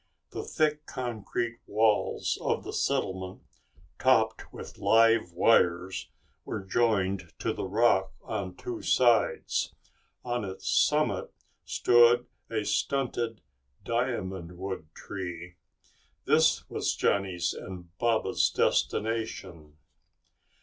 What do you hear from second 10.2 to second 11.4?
On its summit,